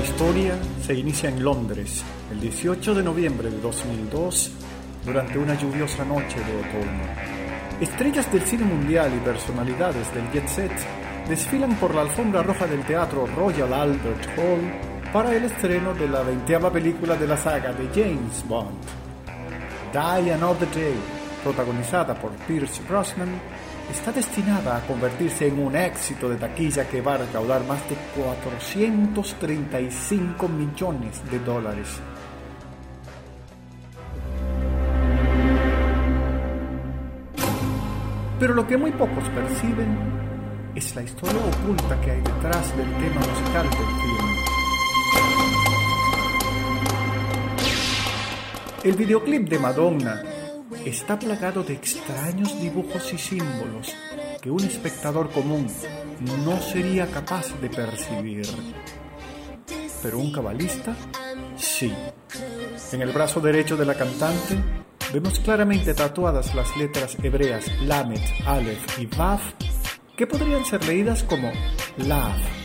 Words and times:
historia 0.00 0.58
se 0.82 0.94
inicia 0.94 1.28
en 1.28 1.44
Londres, 1.44 2.02
el 2.30 2.40
18 2.40 2.94
de 2.94 3.02
noviembre 3.02 3.50
de 3.50 3.60
2002, 3.60 4.50
durante 5.04 5.38
una 5.38 5.54
lluviosa 5.54 6.04
noche 6.04 6.38
de 6.38 6.56
otoño. 6.56 7.04
Estrellas 7.80 8.30
del 8.32 8.42
cine 8.42 8.64
mundial 8.64 9.12
y 9.14 9.24
personalidades 9.24 10.12
del 10.14 10.30
jet 10.32 10.48
set 10.48 10.72
desfilan 11.28 11.74
por 11.76 11.94
la 11.94 12.02
alfombra 12.02 12.42
roja 12.42 12.66
del 12.66 12.82
teatro 12.84 13.26
Royal 13.26 13.72
Albert 13.72 14.26
Hall 14.38 15.12
para 15.12 15.34
el 15.34 15.44
estreno 15.44 15.92
de 15.94 16.08
la 16.08 16.22
veinteava 16.22 16.72
película 16.72 17.16
de 17.16 17.26
la 17.26 17.36
saga 17.36 17.72
de 17.72 17.88
James 17.88 18.44
Bond. 18.48 18.78
Die 19.92 20.32
Another 20.32 20.70
Day, 20.72 20.94
protagonizada 21.42 22.14
por 22.14 22.30
Pierce 22.46 22.82
Brosnan, 22.88 23.40
está 23.90 24.12
destinada 24.12 24.76
a 24.76 24.86
convertirse 24.86 25.48
en 25.48 25.58
un 25.58 25.74
éxito 25.74 26.28
de 26.28 26.36
taquilla 26.36 26.86
que 26.88 27.00
va 27.00 27.14
a 27.14 27.18
recaudar 27.18 27.66
más 27.66 27.80
de 27.88 27.96
435 28.16 30.48
millones 30.48 31.20
de 31.30 31.38
dólares. 31.40 31.88
Pero 38.38 38.54
lo 38.54 38.66
que 38.66 38.76
muy 38.76 38.92
pocos 38.92 39.26
perciben 39.30 39.98
es 40.74 40.94
la 40.94 41.02
historia 41.02 41.40
oculta 41.40 41.98
que 42.00 42.10
hay 42.12 42.20
detrás 42.20 42.76
del 42.76 42.90
tema 42.92 43.20
musical 43.20 43.68
del 43.68 43.70
film. 43.70 44.36
El 48.82 48.94
videoclip 48.94 49.46
de 49.46 49.58
Madonna 49.58 50.22
está 50.84 51.18
plagado 51.18 51.62
de 51.62 51.74
extraños 51.74 52.60
dibujos 52.60 53.12
y 53.12 53.18
símbolos 53.18 53.94
que 54.40 54.50
un 54.50 54.64
espectador 54.64 55.30
común 55.30 55.66
no 56.44 56.60
sería 56.60 57.06
capaz 57.10 57.48
de 57.60 57.68
percibir. 57.68 58.46
Pero 60.02 60.18
un 60.18 60.32
cabalista, 60.32 60.96
sí. 61.56 61.92
En 62.92 63.02
el 63.02 63.12
brazo 63.12 63.40
derecho 63.40 63.76
de 63.76 63.84
la 63.84 63.94
cantante 63.94 64.56
vemos 65.12 65.40
claramente 65.40 65.94
tatuadas 65.94 66.54
las 66.54 66.76
letras 66.76 67.16
hebreas 67.22 67.66
Lamet, 67.82 68.22
Aleph 68.46 68.98
y 68.98 69.06
Vav, 69.06 69.40
que 70.16 70.26
podrían 70.26 70.64
ser 70.64 70.84
leídas 70.86 71.22
como 71.22 71.52
Love. 71.98 72.60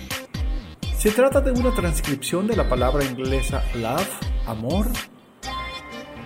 Se 0.98 1.12
trata 1.12 1.42
de 1.42 1.52
una 1.52 1.74
transcripción 1.76 2.48
de 2.48 2.56
la 2.56 2.68
palabra 2.68 3.04
inglesa 3.04 3.64
love, 3.76 4.10
amor, 4.48 4.88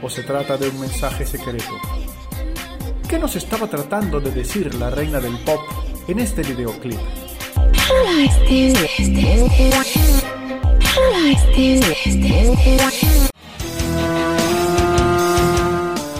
o 0.01 0.09
se 0.09 0.23
trata 0.23 0.57
de 0.57 0.69
un 0.69 0.79
mensaje 0.79 1.25
secreto? 1.25 1.73
¿Qué 3.07 3.17
nos 3.17 3.35
estaba 3.35 3.67
tratando 3.67 4.19
de 4.19 4.31
decir 4.31 4.75
la 4.75 4.89
reina 4.89 5.19
del 5.19 5.37
pop 5.39 5.59
en 6.07 6.19
este 6.19 6.43
videoclip? 6.43 6.99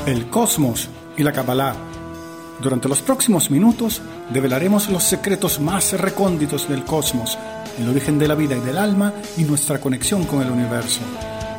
El 0.06 0.30
cosmos 0.30 0.90
y 1.16 1.24
la 1.24 1.32
Kabbalah. 1.32 1.76
Durante 2.60 2.90
los 2.90 3.02
próximos 3.02 3.52
minutos 3.52 4.02
develaremos 4.32 4.90
los 4.90 5.04
secretos 5.04 5.60
más 5.60 5.94
recónditos 5.94 6.68
del 6.68 6.84
cosmos, 6.84 7.38
el 7.78 7.88
origen 7.88 8.18
de 8.18 8.28
la 8.28 8.36
vida 8.36 8.58
y 8.58 8.60
del 8.62 8.78
alma 8.78 9.14
y 9.38 9.44
nuestra 9.44 9.80
conexión 9.80 10.26
con 10.26 10.42
el 10.42 10.50
universo. 10.50 11.02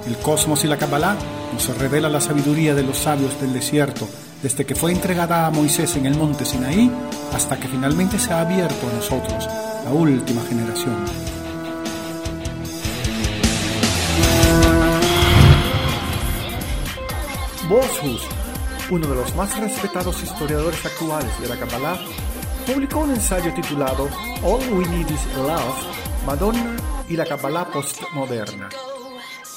El 0.07 0.17
cosmos 0.17 0.65
y 0.65 0.67
la 0.67 0.79
Kabbalah 0.79 1.17
nos 1.53 1.77
revela 1.77 2.09
la 2.09 2.21
sabiduría 2.21 2.75
de 2.75 2.83
los 2.83 2.99
sabios 2.99 3.39
del 3.41 3.53
desierto, 3.53 4.09
desde 4.43 4.65
que 4.65 4.75
fue 4.75 4.93
entregada 4.93 5.47
a 5.47 5.51
Moisés 5.51 5.97
en 5.97 6.07
el 6.07 6.17
monte 6.17 6.45
Sinaí 6.45 6.91
hasta 7.35 7.59
que 7.59 7.69
finalmente 7.69 8.19
se 8.19 8.33
ha 8.33 8.41
abierto 8.41 8.89
a 8.89 8.95
nosotros, 8.95 9.47
la 9.85 9.91
última 9.91 10.43
generación. 10.43 10.97
Boshus, 17.69 18.23
uno 18.91 19.07
de 19.07 19.15
los 19.15 19.35
más 19.37 19.57
respetados 19.61 20.23
historiadores 20.23 20.85
actuales 20.85 21.41
de 21.41 21.49
la 21.49 21.57
Kabbalah, 21.57 21.99
publicó 22.67 23.01
un 23.01 23.11
ensayo 23.11 23.53
titulado 23.55 24.09
All 24.43 24.61
We 24.73 24.89
Need 24.89 25.11
Is 25.11 25.37
Love, 25.37 26.27
Madonna 26.27 26.77
y 27.09 27.17
la 27.17 27.27
Kabbalah 27.27 27.67
Postmoderna 27.67 28.69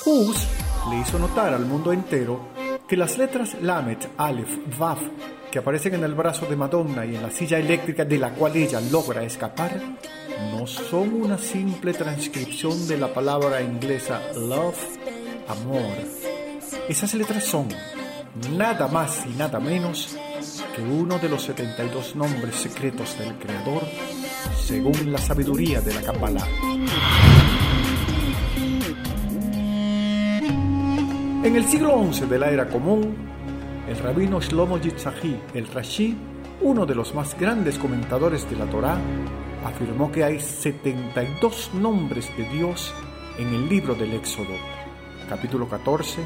Hus 0.06 0.48
le 0.90 1.00
hizo 1.00 1.18
notar 1.18 1.54
al 1.54 1.66
mundo 1.66 1.94
entero 1.94 2.40
que 2.88 2.98
las 2.98 3.18
letras 3.18 3.56
Lamet, 3.62 4.10
Aleph, 4.18 4.78
Vav, 4.78 4.98
que 5.50 5.60
aparecen 5.60 5.94
en 5.96 6.04
el 6.04 6.14
brazo 6.14 6.46
de 6.46 6.58
Madonna 6.58 7.06
y 7.06 7.16
en 7.16 7.22
la 7.22 7.32
silla 7.32 7.58
eléctrica 7.58 8.04
de 8.04 8.18
la 8.18 8.32
cual 8.32 8.56
ella 8.56 8.82
logra 8.82 9.24
escapar, 9.24 9.80
no 10.52 10.68
son 10.68 11.14
una 11.14 11.38
simple 11.38 11.94
transcripción 11.94 12.88
de 12.88 12.98
la 12.98 13.14
palabra 13.14 13.62
inglesa 13.62 14.22
love, 14.36 14.78
amor. 15.48 15.96
Esas 16.90 17.14
letras 17.14 17.46
son 17.46 17.70
nada 18.52 18.88
más 18.88 19.26
y 19.26 19.30
nada 19.38 19.60
menos 19.60 20.18
que 20.76 20.82
uno 20.82 21.18
de 21.20 21.30
los 21.30 21.44
72 21.44 22.16
nombres 22.16 22.56
secretos 22.56 23.18
del 23.18 23.36
Creador, 23.36 23.84
según 24.62 25.12
la 25.12 25.20
sabiduría 25.20 25.80
de 25.80 25.94
la 25.94 26.02
Kabbalah. 26.02 26.48
En 31.44 31.58
el 31.58 31.66
siglo 31.66 32.02
XI 32.10 32.26
de 32.28 32.40
la 32.40 32.52
era 32.52 32.70
común, 32.70 33.18
el 33.90 33.98
rabino 33.98 34.40
Shlomo 34.40 34.78
Yitzhaki 34.78 35.36
el 35.54 35.68
Rashi, 35.68 36.16
uno 36.62 36.86
de 36.86 36.96
los 36.96 37.14
más 37.14 37.38
grandes 37.38 37.78
comentadores 37.78 38.50
de 38.50 38.56
la 38.56 38.66
Torá, 38.66 38.98
afirmó 39.66 40.10
que 40.10 40.24
hay 40.24 40.40
72 40.40 41.72
nombres 41.74 42.32
de 42.38 42.48
Dios 42.48 42.94
en 43.38 43.50
el 43.50 43.68
libro 43.68 43.94
del 43.94 44.14
Éxodo, 44.14 44.56
capítulo 45.28 45.68
14, 45.68 46.22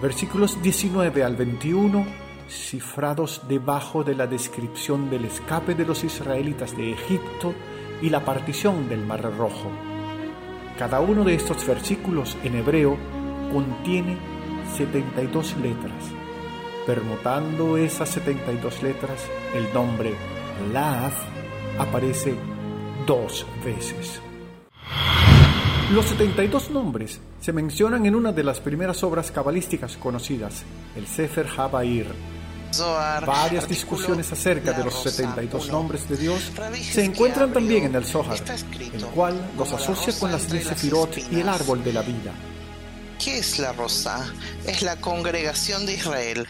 versículos 0.00 0.62
19 0.62 1.22
al 1.22 1.36
21, 1.36 2.06
cifrados 2.48 3.42
debajo 3.46 4.04
de 4.04 4.14
la 4.14 4.26
descripción 4.26 5.10
del 5.10 5.26
escape 5.26 5.74
de 5.74 5.84
los 5.84 6.02
israelitas 6.02 6.74
de 6.74 6.92
Egipto 6.92 7.52
y 8.00 8.08
la 8.08 8.24
partición 8.24 8.88
del 8.88 9.04
Mar 9.04 9.20
Rojo. 9.36 9.70
Cada 10.78 11.00
uno 11.00 11.24
de 11.24 11.34
estos 11.34 11.66
versículos 11.66 12.38
en 12.42 12.54
hebreo 12.54 12.96
contiene 13.52 14.35
72 14.76 15.56
letras. 15.58 15.92
Permutando 16.86 17.76
esas 17.76 18.08
72 18.10 18.82
letras, 18.82 19.20
el 19.54 19.72
nombre 19.72 20.14
Lav 20.72 21.12
aparece 21.78 22.34
dos 23.06 23.46
veces. 23.64 24.20
Los 25.92 26.06
72 26.06 26.70
nombres 26.70 27.20
se 27.40 27.52
mencionan 27.52 28.06
en 28.06 28.16
una 28.16 28.32
de 28.32 28.42
las 28.42 28.60
primeras 28.60 29.04
obras 29.04 29.30
cabalísticas 29.30 29.96
conocidas, 29.96 30.64
el 30.96 31.06
Sefer 31.06 31.46
Habair. 31.56 32.06
Varias 33.24 33.68
discusiones 33.68 34.30
acerca 34.32 34.72
de 34.72 34.84
los 34.84 35.02
72 35.02 35.70
nombres 35.70 36.08
de 36.08 36.16
Dios 36.16 36.52
se 36.82 37.04
encuentran 37.04 37.52
también 37.52 37.84
en 37.84 37.94
el 37.94 38.04
Zohar, 38.04 38.38
el 38.92 39.04
cual 39.06 39.52
los 39.56 39.72
asocia 39.72 40.12
con 40.18 40.32
las 40.32 40.50
10 40.50 40.66
Sefirot 40.66 41.18
y 41.30 41.40
el 41.40 41.48
árbol 41.48 41.82
de 41.84 41.92
la 41.92 42.02
vida. 42.02 42.32
¿Qué 43.22 43.38
es 43.38 43.58
la 43.58 43.72
rosa? 43.72 44.32
Es 44.66 44.82
la 44.82 44.96
congregación 45.00 45.86
de 45.86 45.94
Israel. 45.94 46.46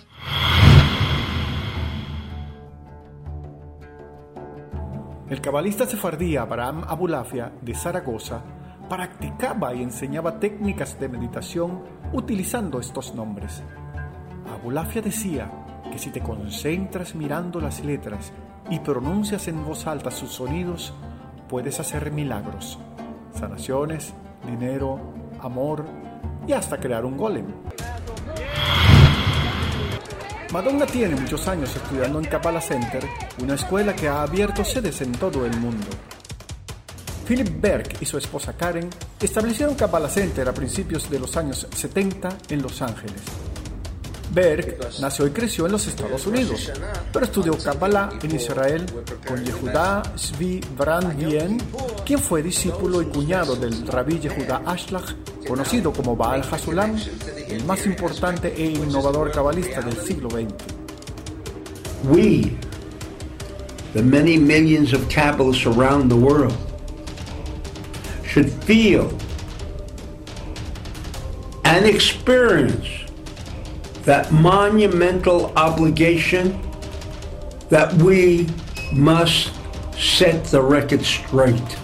El 5.31 5.41
cabalista 5.41 5.87
sefardí 5.87 6.37
Abraham 6.37 6.85
Abulafia 6.87 7.53
de 7.63 7.75
Zaragoza 7.75 8.43
practicaba 8.89 9.75
y 9.75 9.83
enseñaba 9.83 10.39
técnicas 10.39 10.99
de 11.01 11.09
meditación 11.09 11.83
utilizando 12.13 12.81
estos 12.81 13.15
nombres. 13.15 13.63
Abulafia 14.53 15.03
decía 15.03 15.51
que 15.91 15.99
si 15.99 16.11
te 16.11 16.21
concentras 16.21 17.15
mirando 17.15 17.61
las 17.61 17.85
letras 17.85 18.33
y 18.71 18.81
pronuncias 18.81 19.49
en 19.49 19.65
voz 19.65 19.87
alta 19.87 20.11
sus 20.11 20.31
sonidos, 20.31 20.95
puedes 21.49 21.81
hacer 21.81 22.11
milagros, 22.11 22.79
sanaciones, 23.33 24.15
dinero, 24.47 25.01
amor, 25.41 25.85
y 26.47 26.53
hasta 26.53 26.79
crear 26.79 27.05
un 27.05 27.17
golem. 27.17 27.47
Madonna 30.53 30.87
tiene 30.87 31.17
muchos 31.17 31.49
años 31.49 31.75
estudiando 31.75 32.19
en 32.19 32.27
Kabbalah 32.27 32.61
Center, 32.61 33.05
una 33.43 33.55
escuela 33.55 33.95
que 33.95 34.09
ha 34.09 34.23
abierto 34.23 34.65
sedes 34.65 35.01
en 35.01 35.13
todo 35.13 35.45
el 35.45 35.57
mundo. 35.59 35.87
Philip 37.27 37.61
Berg 37.61 37.89
y 38.01 38.07
su 38.07 38.17
esposa 38.19 38.53
Karen 38.53 38.89
establecieron 39.21 39.75
Kabbalah 39.75 40.09
Center 40.09 40.49
a 40.49 40.55
principios 40.55 41.11
de 41.11 41.19
los 41.19 41.37
años 41.37 41.67
70 41.75 42.29
en 42.51 42.63
Los 42.63 42.81
Ángeles. 42.81 43.21
Berg 44.31 44.79
nació 45.01 45.27
y 45.27 45.31
creció 45.31 45.67
en 45.67 45.73
los 45.73 45.87
Estados 45.87 46.27
Unidos, 46.27 46.71
pero 47.13 47.25
estudió 47.25 47.59
Kabbalah 47.59 48.11
en 48.23 48.35
Israel 48.35 48.87
con 49.27 49.45
Yehuda 49.45 50.03
Zvi 50.17 50.61
Brandvien, 50.77 51.59
quien 52.05 52.19
fue 52.19 52.43
discípulo 52.43 53.03
y 53.03 53.07
cuñado 53.07 53.57
del 53.57 53.87
rabí 53.87 54.21
Yehuda 54.21 54.63
Ashlach, 54.65 55.15
conocido 55.47 55.93
como 55.93 56.17
Baal 56.17 56.43
Hasulam, 56.43 56.97
el 57.49 57.65
más 57.65 57.87
importante 57.87 58.53
e 58.57 58.67
innovador 58.67 59.31
cabalista 59.31 59.81
del 59.81 59.97
siglo 59.97 60.29
XX. 60.29 60.53
We, 62.05 62.57
the 63.95 64.03
many 64.03 64.37
millions 64.39 64.93
of 64.93 65.09
Kabbalists 65.09 65.67
around 65.67 66.09
the 66.09 66.17
world, 66.17 66.57
should 68.25 68.51
feel 68.65 69.11
and 71.65 71.87
experience 71.87 72.87
that 74.05 74.31
monumental 74.31 75.53
obligation 75.57 76.61
that 77.71 77.93
we 77.95 78.47
must 78.93 79.53
set 79.99 80.45
the 80.45 80.63
record 80.63 81.05
straight 81.05 81.77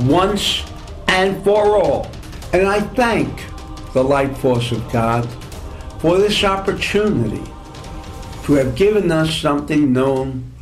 once 0.00 0.64
and 1.08 1.42
for 1.44 1.76
all. 1.76 2.10
And 2.52 2.68
I 2.68 2.80
thank 2.80 3.44
the 3.94 4.04
light 4.04 4.36
force 4.36 4.72
of 4.72 4.90
God 4.92 5.26
for 6.00 6.18
this 6.18 6.44
opportunity 6.44 7.42
to 8.44 8.54
have 8.54 8.74
given 8.74 9.10
us 9.10 9.34
something 9.34 9.92
known 9.92 10.52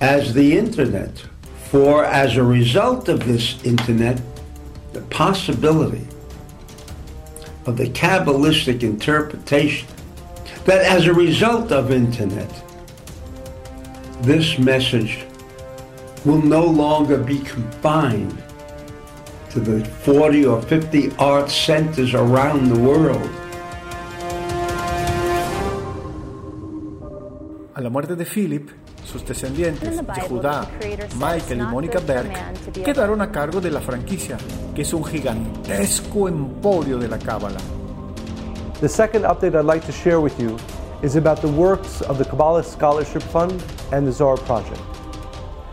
as 0.00 0.34
the 0.34 0.58
internet. 0.58 1.24
For 1.70 2.04
as 2.04 2.36
a 2.36 2.42
result 2.42 3.08
of 3.08 3.26
this 3.26 3.62
internet, 3.64 4.20
the 4.92 5.02
possibility 5.02 6.06
of 7.66 7.76
the 7.76 7.88
Kabbalistic 7.88 8.82
interpretation 8.82 9.88
that 10.64 10.84
as 10.84 11.06
a 11.06 11.14
result 11.14 11.72
of 11.72 11.90
internet, 11.90 12.50
this 14.22 14.58
message 14.58 15.24
will 16.24 16.42
no 16.42 16.64
longer 16.64 17.16
be 17.16 17.38
confined 17.40 18.42
to 19.50 19.60
the 19.60 19.84
40 19.84 20.46
or 20.46 20.62
50 20.62 21.12
art 21.18 21.50
centers 21.50 22.14
around 22.14 22.68
the 22.68 22.78
world. 22.78 23.30
A 27.74 27.80
la 27.80 27.90
muerte 27.90 28.16
de 28.16 28.24
Philip, 28.24 28.70
sus 29.04 29.24
descendientes, 29.24 30.02
Yehudá, 30.02 30.66
Michael 31.16 31.60
y 31.60 31.66
Mónica 31.66 32.00
Berg, 32.00 32.32
quedaron 32.84 33.20
a 33.22 33.30
cargo 33.30 33.60
de 33.60 33.70
la 33.70 33.80
franquicia, 33.80 34.36
que 34.74 34.82
es 34.82 34.92
un 34.92 35.04
gigantesco 35.04 36.28
emporio 36.28 36.98
de 36.98 37.08
la 37.08 37.18
Cábala. 37.18 37.60
The 38.80 38.88
second 38.88 39.24
update 39.24 39.54
I'd 39.54 39.64
like 39.64 39.86
to 39.86 39.92
share 39.92 40.20
with 40.20 40.38
you 40.40 40.56
is 41.02 41.16
about 41.16 41.40
the 41.40 41.48
works 41.48 42.02
of 42.02 42.18
the 42.18 42.24
Kabbalah 42.24 42.64
Scholarship 42.64 43.22
Fund 43.22 43.62
and 43.92 44.06
the 44.06 44.12
Zohar 44.12 44.36
Project. 44.36 44.80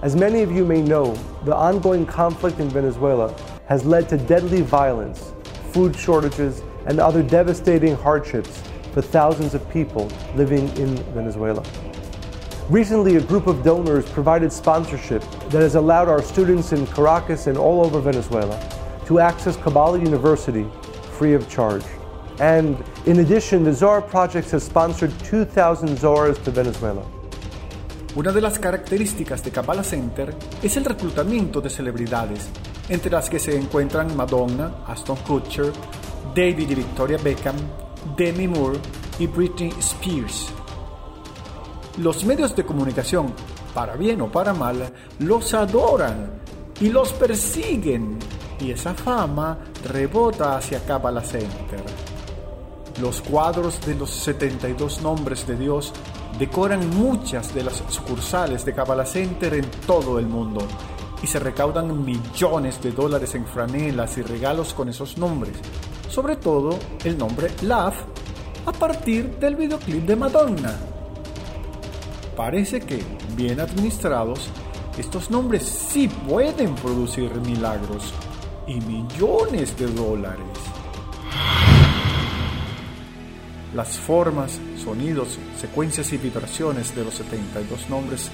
As 0.02 0.16
many 0.16 0.44
of 0.44 0.52
you 0.52 0.64
may 0.64 0.82
know, 0.82 1.16
the 1.44 1.56
ongoing 1.56 2.06
conflict 2.06 2.60
in 2.60 2.70
Venezuela 2.70 3.34
has 3.68 3.86
led 3.86 4.08
to 4.10 4.18
deadly 4.18 4.62
violence, 4.62 5.34
food 5.72 5.96
shortages, 5.96 6.62
and 6.86 7.00
other 7.00 7.24
devastating 7.24 7.96
hardships 7.96 8.62
for 8.94 9.02
thousands 9.02 9.54
of 9.54 9.70
people 9.70 10.10
living 10.36 10.70
in 10.78 10.96
Venezuela. 11.14 11.64
Recently, 12.70 13.18
a 13.18 13.22
group 13.22 13.48
of 13.48 13.64
donors 13.64 14.10
provided 14.10 14.52
sponsorship 14.52 15.22
that 15.50 15.62
has 15.62 15.76
allowed 15.76 16.08
our 16.08 16.22
students 16.22 16.72
in 16.72 16.88
Caracas 16.88 17.48
and 17.48 17.58
all 17.58 17.86
over 17.86 18.00
Venezuela 18.00 18.58
to 19.06 19.20
access 19.20 19.56
Kabbalah 19.58 20.00
University 20.00 20.66
free 21.18 21.34
of 21.34 21.48
charge. 21.50 21.84
And 22.40 22.84
in 23.06 23.20
addition, 23.20 23.64
the 23.64 23.74
Zora 23.74 24.02
Project 24.02 24.50
has 24.52 24.64
sponsored 24.64 25.14
2,000 25.20 25.90
Zohars 25.90 26.44
to 26.44 26.52
Venezuela. 26.52 27.06
Una 28.18 28.32
de 28.32 28.42
las 28.42 28.58
características 28.58 29.44
de 29.44 29.52
Kabbalah 29.52 29.84
Center 29.84 30.34
es 30.64 30.76
el 30.78 30.86
reclutamiento 30.86 31.62
de 31.62 31.70
celebridades, 31.70 32.50
entre 32.90 33.12
las 33.12 33.30
que 33.30 33.40
se 33.40 33.58
encuentran 33.58 34.16
Madonna, 34.16 34.84
Aston 34.88 35.18
Kutcher, 35.28 35.72
David 36.36 36.70
y 36.70 36.76
Victoria 36.76 37.18
Beckham, 37.18 37.56
Demi 38.16 38.48
Moore 38.48 38.80
y 39.20 39.28
Britney 39.28 39.74
Spears. 39.80 40.50
Los 41.98 42.26
medios 42.26 42.56
de 42.56 42.66
comunicación, 42.66 43.34
para 43.74 43.96
bien 43.96 44.22
o 44.22 44.32
para 44.32 44.54
mal, 44.54 44.92
los 45.20 45.54
adoran 45.54 46.42
y 46.80 46.90
los 46.90 47.14
persiguen, 47.14 48.20
y 48.60 48.72
esa 48.72 48.94
fama 48.94 49.58
rebota 49.86 50.58
hacia 50.58 50.86
Kabbalah 50.86 51.24
Center. 51.24 51.84
Los 53.02 53.22
cuadros 53.22 53.86
de 53.86 53.96
los 53.96 54.10
72 54.10 55.02
nombres 55.02 55.46
de 55.48 55.58
Dios 55.58 55.94
decoran 56.38 56.90
muchas 56.96 57.54
de 57.54 57.64
las 57.64 57.84
sucursales 57.90 58.64
de 58.66 58.74
Kabbalah 58.74 59.06
Center 59.06 59.54
en 59.54 59.66
todo 59.86 60.20
el 60.20 60.28
mundo 60.28 60.66
y 61.26 61.28
se 61.28 61.40
recaudan 61.40 62.06
millones 62.06 62.80
de 62.84 62.92
dólares 62.92 63.34
en 63.34 63.48
franelas 63.48 64.16
y 64.20 64.22
regalos 64.22 64.76
con 64.76 64.90
esos 64.90 65.18
nombres, 65.18 65.54
sobre 66.08 66.36
todo 66.36 66.78
el 67.04 67.18
nombre 67.18 67.50
Love 67.64 67.96
a 68.68 68.72
partir 68.72 69.36
del 69.40 69.56
videoclip 69.56 70.06
de 70.06 70.16
Madonna. 70.16 70.76
Parece 72.38 72.80
que, 72.80 73.04
bien 73.36 73.60
administrados, 73.60 74.52
estos 75.00 75.32
nombres 75.32 75.64
sí 75.64 76.08
pueden 76.08 76.76
producir 76.76 77.32
milagros 77.44 78.14
y 78.68 78.76
millones 78.82 79.76
de 79.80 79.88
dólares. 79.88 80.46
Las 83.74 83.98
formas, 83.98 84.60
sonidos, 84.78 85.40
secuencias 85.60 86.14
y 86.14 86.18
vibraciones 86.18 86.96
de 86.96 87.04
los 87.04 87.16
72 87.16 87.90
nombres 87.90 88.30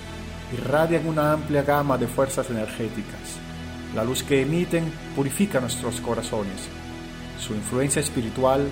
irradian 0.54 1.08
una 1.08 1.34
amplia 1.34 1.64
gama 1.64 1.98
de 1.98 2.08
fuerzas 2.08 2.50
energéticas. 2.50 3.40
La 3.96 4.04
luz 4.04 4.24
que 4.24 4.42
emiten 4.42 4.92
purifica 5.16 5.60
nuestros 5.60 6.00
corazones. 6.02 6.68
Su 7.40 7.54
influencia 7.54 8.00
espiritual 8.00 8.68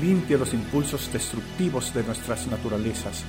limpia 0.00 0.38
los 0.38 0.54
impulsos 0.54 1.12
destructivos 1.12 1.92
de 1.94 2.02
nuestras 2.04 2.46
naturalezas. 2.46 3.24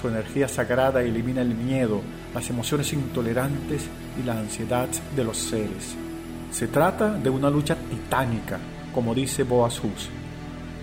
Su 0.00 0.08
energía 0.08 0.48
sagrada 0.48 1.02
elimina 1.02 1.42
el 1.42 1.54
miedo, 1.54 2.02
las 2.34 2.48
emociones 2.50 2.92
intolerantes 2.92 3.82
y 4.20 4.24
la 4.24 4.38
ansiedad 4.38 4.88
de 5.14 5.24
los 5.24 5.36
seres. 5.36 5.94
Se 6.50 6.68
trata 6.68 7.12
de 7.12 7.30
una 7.30 7.50
lucha 7.50 7.76
titánica, 7.76 8.58
como 8.94 9.14
dice 9.14 9.44
Boaz 9.44 9.78
Hus. 9.82 10.08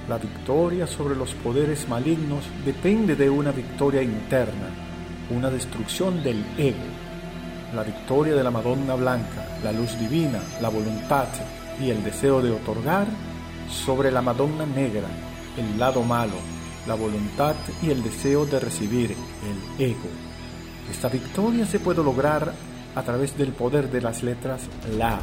La 0.08 0.18
victoria 0.18 0.88
sobre 0.88 1.16
los 1.16 1.34
poderes 1.34 1.88
malignos 1.90 2.46
depende 2.66 3.16
de 3.16 3.30
una 3.30 3.52
victoria 3.52 4.02
interna, 4.02 4.87
una 5.30 5.50
destrucción 5.50 6.24
del 6.24 6.46
ego. 6.58 6.78
La 7.74 7.84
victoria 7.84 8.36
de 8.36 8.44
la 8.44 8.52
Madonna 8.52 8.96
Blanca, 8.96 9.46
la 9.64 9.72
luz 9.72 9.98
divina, 10.00 10.40
la 10.62 10.70
voluntad 10.70 11.28
y 11.82 11.90
el 11.90 12.04
deseo 12.04 12.42
de 12.42 12.52
otorgar 12.52 13.08
sobre 13.70 14.12
la 14.12 14.22
Madonna 14.22 14.66
Negra, 14.66 15.08
el 15.58 15.78
lado 15.78 16.04
malo, 16.04 16.36
la 16.88 16.96
voluntad 16.96 17.56
y 17.82 17.90
el 17.90 18.02
deseo 18.02 18.46
de 18.46 18.60
recibir, 18.60 19.12
el 19.12 19.86
ego. 19.86 20.10
Esta 20.90 21.10
victoria 21.10 21.66
se 21.66 21.80
puede 21.80 22.04
lograr 22.04 22.54
a 22.96 23.04
través 23.04 23.38
del 23.38 23.52
poder 23.52 23.92
de 23.92 24.02
las 24.02 24.24
letras 24.24 24.62
LAV. 24.98 25.22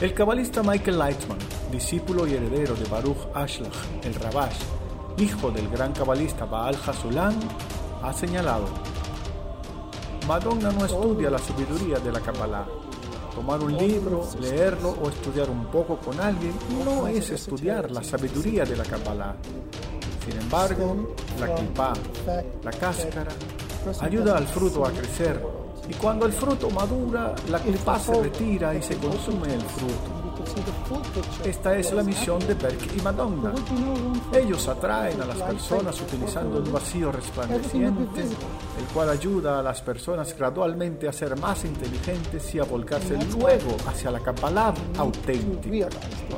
El 0.00 0.12
cabalista 0.12 0.62
Michael 0.62 0.98
Leitzman, 0.98 1.38
discípulo 1.72 2.26
y 2.26 2.34
heredero 2.34 2.74
de 2.74 2.84
Baruch 2.88 3.26
Ashlach, 3.34 3.72
el 4.02 4.14
Rabash, 4.14 4.58
hijo 5.18 5.50
del 5.50 5.68
gran 5.68 5.92
cabalista 5.92 6.44
Baal 6.44 6.76
Hasulam, 6.86 7.34
ha 8.02 8.12
señalado: 8.12 8.66
Madonna 10.26 10.70
no 10.70 10.84
estudia 10.84 11.30
la 11.30 11.38
sabiduría 11.38 11.98
de 11.98 12.12
la 12.12 12.20
Kabbalah. 12.20 12.66
Tomar 13.34 13.60
un 13.62 13.76
libro, 13.76 14.28
leerlo 14.40 14.90
o 14.90 15.08
estudiar 15.08 15.50
un 15.50 15.66
poco 15.66 15.96
con 15.96 16.20
alguien 16.20 16.54
no 16.84 17.08
es 17.08 17.30
estudiar 17.30 17.90
la 17.90 18.02
sabiduría 18.02 18.64
de 18.64 18.76
la 18.76 18.84
Kabbalah. 18.84 19.34
Sin 20.24 20.40
embargo, 20.40 21.14
la 21.40 21.54
clipa, 21.54 21.92
la 22.62 22.70
cáscara, 22.70 23.32
ayuda 24.00 24.36
al 24.38 24.46
fruto 24.46 24.86
a 24.86 24.90
crecer 24.90 25.44
y 25.88 25.94
cuando 25.94 26.24
el 26.26 26.32
fruto 26.32 26.70
madura, 26.70 27.34
la 27.50 27.58
clipa 27.58 27.98
se 27.98 28.22
retira 28.22 28.74
y 28.74 28.82
se 28.82 28.96
consume 28.96 29.52
el 29.52 29.60
fruto. 29.62 30.13
Esta 31.44 31.76
es 31.76 31.92
la 31.92 32.02
misión 32.02 32.38
de 32.40 32.54
Berk 32.54 32.96
y 32.96 33.00
Madonna. 33.00 33.52
Ellos 34.32 34.68
atraen 34.68 35.20
a 35.20 35.26
las 35.26 35.38
personas 35.38 36.00
utilizando 36.00 36.58
un 36.58 36.72
vacío 36.72 37.10
resplandeciente, 37.10 38.22
el 38.22 38.84
cual 38.92 39.10
ayuda 39.10 39.60
a 39.60 39.62
las 39.62 39.80
personas 39.80 40.34
gradualmente 40.36 41.08
a 41.08 41.12
ser 41.12 41.38
más 41.38 41.64
inteligentes 41.64 42.54
y 42.54 42.58
a 42.58 42.64
volcarse 42.64 43.16
luego 43.38 43.76
hacia 43.86 44.10
la 44.10 44.20
Kabbalah 44.20 44.74
auténtica. 44.98 45.88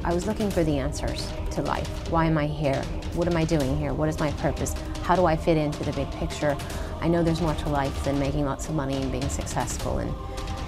I 0.04 0.14
was 0.14 0.26
looking 0.26 0.50
for 0.50 0.64
the 0.64 0.78
answers 0.78 1.28
to 1.54 1.62
life. 1.62 1.88
Why 2.10 2.26
am 2.26 2.38
I 2.38 2.46
here? 2.46 2.82
What 3.14 3.28
am 3.28 3.36
I 3.36 3.44
doing 3.44 3.76
here? 3.78 3.92
What 3.92 4.08
is 4.08 4.20
my 4.20 4.30
purpose? 4.42 4.74
How 5.02 5.16
do 5.16 5.26
I 5.26 5.36
fit 5.36 5.56
into 5.56 5.82
the 5.84 5.92
big 5.92 6.10
picture? 6.12 6.56
I 7.00 7.08
know 7.08 7.22
there's 7.22 7.40
more 7.40 7.54
to 7.54 7.68
life 7.68 8.04
than 8.04 8.18
making 8.18 8.44
lots 8.44 8.68
of 8.68 8.74
money 8.74 8.96
and 8.96 9.10
being 9.10 9.28
successful 9.28 9.98
and 9.98 10.12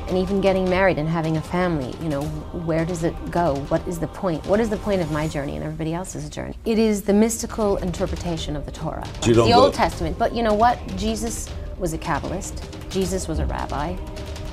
and 0.08 0.16
even 0.16 0.40
getting 0.40 0.68
married 0.68 0.98
and 0.98 1.08
having 1.08 1.36
a 1.36 1.40
family, 1.42 1.94
you 2.02 2.08
know, 2.08 2.22
where 2.22 2.84
does 2.84 3.04
it 3.04 3.14
go? 3.30 3.56
What 3.68 3.86
is 3.86 3.98
the 3.98 4.06
point? 4.08 4.46
What 4.46 4.58
is 4.60 4.70
the 4.70 4.76
point 4.78 5.02
of 5.02 5.10
my 5.12 5.28
journey 5.28 5.54
and 5.56 5.64
everybody 5.64 5.92
else's 5.92 6.28
journey? 6.30 6.54
It 6.64 6.78
is 6.78 7.02
the 7.02 7.12
mystical 7.12 7.76
interpretation 7.78 8.56
of 8.56 8.64
the 8.64 8.72
Torah, 8.72 9.06
the 9.22 9.34
go- 9.34 9.64
Old 9.64 9.74
Testament. 9.74 10.18
But 10.18 10.34
you 10.34 10.42
know 10.42 10.54
what? 10.54 10.78
Jesus 10.96 11.48
was 11.78 11.92
a 11.92 11.98
Kabbalist. 11.98 12.64
Jesus 12.90 13.28
was 13.28 13.38
a 13.38 13.46
rabbi, 13.46 13.94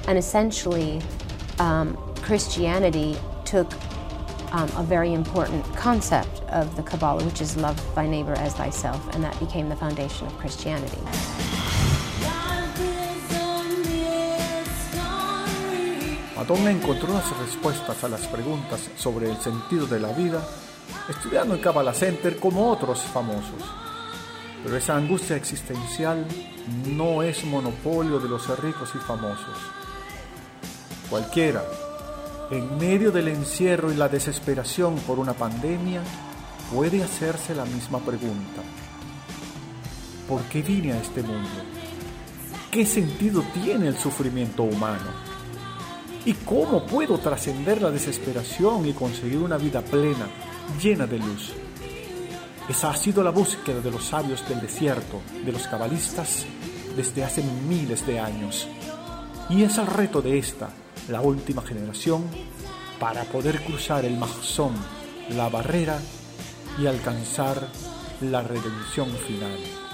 and 0.07 0.17
essentially, 0.17 1.01
um, 1.59 1.95
Christianity 2.21 3.17
took 3.45 3.71
um, 4.51 4.69
a 4.75 4.83
very 4.83 5.13
important 5.13 5.63
concept 5.75 6.41
of 6.50 6.75
the 6.75 6.83
Kabbalah, 6.83 7.24
which 7.24 7.39
is 7.41 7.55
love 7.57 7.79
thy 7.95 8.05
neighbor 8.07 8.33
as 8.33 8.53
thyself, 8.53 9.01
and 9.15 9.24
that 9.24 9.39
became 9.39 9.69
the 9.69 9.75
foundation 9.75 10.27
of 10.27 10.38
Christianity. 10.38 10.97
Madonna 16.48 16.70
encontró 16.70 17.12
las 17.12 17.36
respuestas 17.40 18.04
a 18.04 18.08
las 18.08 18.28
preguntas 18.28 18.80
sobre 18.98 19.32
el 19.32 19.38
sentido 19.38 19.88
de 19.88 20.00
la 20.00 20.12
vida 20.12 20.48
estudiando 21.10 21.56
en 21.56 21.62
Kabbalah 21.62 21.92
Center 21.92 22.38
como 22.38 22.70
otros 22.70 23.02
famosos. 23.02 23.64
Pero 24.64 24.78
esa 24.78 24.96
angustia 24.96 25.38
existencial 25.38 26.24
no 26.86 27.24
es 27.24 27.44
monopolio 27.46 28.20
de 28.20 28.30
los 28.30 28.48
ricos 28.60 28.92
y 28.94 29.00
famosos. 29.00 29.58
Cualquiera, 31.10 31.64
en 32.52 32.78
medio 32.78 33.12
del 33.12 33.30
encierro 33.30 33.92
y 33.92 33.96
la 33.96 34.08
desesperación 34.08 34.98
por 34.98 35.18
una 35.18 35.34
pandemia, 35.34 36.04
puede 36.72 37.04
hacerse 37.04 37.56
la 37.56 37.66
misma 37.66 37.98
pregunta. 37.98 38.62
¿Por 40.30 40.44
qué 40.44 40.62
vine 40.62 40.94
a 40.94 41.02
este 41.02 41.24
mundo? 41.24 41.50
¿Qué 42.70 42.86
sentido 42.86 43.44
tiene 43.52 43.88
el 43.88 43.98
sufrimiento 43.98 44.62
humano? 44.62 45.35
¿Y 46.25 46.34
cómo 46.34 46.86
puedo 46.86 47.20
trascender 47.20 47.82
la 47.82 47.91
desesperación 47.91 48.88
y 48.88 48.94
conseguir 48.94 49.38
una 49.38 49.58
vida 49.58 49.82
plena, 49.82 50.27
llena 50.82 51.05
de 51.05 51.20
luz? 51.20 51.53
Esa 52.67 52.89
ha 52.89 52.98
sido 52.98 53.24
la 53.24 53.29
búsqueda 53.29 53.79
de 53.79 53.91
los 53.91 54.05
sabios 54.05 54.48
del 54.50 54.60
desierto, 54.60 55.22
de 55.46 55.51
los 55.51 55.67
cabalistas, 55.67 56.46
desde 56.96 57.24
hace 57.24 57.44
miles 57.70 58.08
de 58.08 58.20
años. 58.20 58.67
Y 59.50 59.62
es 59.62 59.77
el 59.77 59.86
reto 59.86 60.20
de 60.24 60.39
esta, 60.39 60.70
la 61.10 61.22
última 61.22 61.62
generación, 61.62 62.24
para 63.00 63.24
poder 63.25 63.62
cruzar 63.62 64.03
el 64.03 64.17
Mahzón, 64.17 64.74
la 65.29 65.48
barrera, 65.50 66.00
y 66.79 66.88
alcanzar 66.88 67.67
la 68.22 68.41
redención 68.41 69.10
final. 69.10 69.85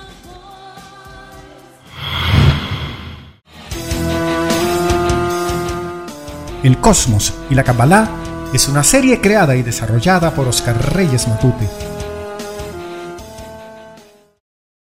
El 6.63 6.79
Cosmos 6.79 7.33
y 7.49 7.55
la 7.55 7.63
Kabbalah 7.63 8.09
es 8.53 8.67
una 8.67 8.83
serie 8.83 9.21
creada 9.21 9.55
y 9.55 9.63
desarrollada 9.63 10.31
por 10.31 10.47
Oscar 10.47 10.93
Reyes 10.93 11.27
Matute 11.27 11.90